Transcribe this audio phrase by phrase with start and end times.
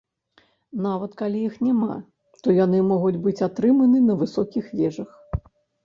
[0.85, 1.99] Нават калі іх няма,
[2.47, 5.09] то яны могуць быць атрыманы на высокіх вежах.